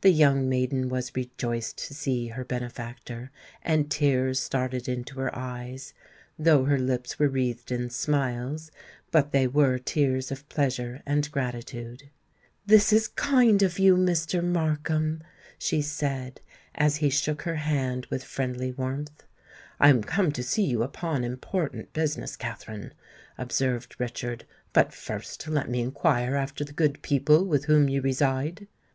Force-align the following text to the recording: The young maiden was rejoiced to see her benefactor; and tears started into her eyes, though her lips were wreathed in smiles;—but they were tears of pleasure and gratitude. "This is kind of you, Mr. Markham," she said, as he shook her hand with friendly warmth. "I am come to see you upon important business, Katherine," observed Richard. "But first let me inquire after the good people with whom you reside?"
The 0.00 0.08
young 0.08 0.48
maiden 0.48 0.88
was 0.88 1.14
rejoiced 1.14 1.76
to 1.86 1.92
see 1.92 2.28
her 2.28 2.46
benefactor; 2.46 3.30
and 3.60 3.90
tears 3.90 4.40
started 4.40 4.88
into 4.88 5.20
her 5.20 5.36
eyes, 5.36 5.92
though 6.38 6.64
her 6.64 6.78
lips 6.78 7.18
were 7.18 7.28
wreathed 7.28 7.70
in 7.70 7.90
smiles;—but 7.90 9.32
they 9.32 9.46
were 9.46 9.76
tears 9.78 10.32
of 10.32 10.48
pleasure 10.48 11.02
and 11.04 11.30
gratitude. 11.30 12.04
"This 12.64 12.90
is 12.90 13.06
kind 13.06 13.62
of 13.62 13.78
you, 13.78 13.98
Mr. 13.98 14.42
Markham," 14.42 15.22
she 15.58 15.82
said, 15.82 16.40
as 16.74 16.96
he 16.96 17.10
shook 17.10 17.42
her 17.42 17.56
hand 17.56 18.06
with 18.06 18.24
friendly 18.24 18.72
warmth. 18.72 19.24
"I 19.78 19.90
am 19.90 20.02
come 20.02 20.32
to 20.32 20.42
see 20.42 20.64
you 20.64 20.82
upon 20.82 21.22
important 21.22 21.92
business, 21.92 22.34
Katherine," 22.34 22.94
observed 23.36 23.94
Richard. 23.98 24.46
"But 24.72 24.94
first 24.94 25.46
let 25.46 25.68
me 25.68 25.82
inquire 25.82 26.34
after 26.34 26.64
the 26.64 26.72
good 26.72 27.02
people 27.02 27.44
with 27.44 27.66
whom 27.66 27.90
you 27.90 28.00
reside?" 28.00 28.68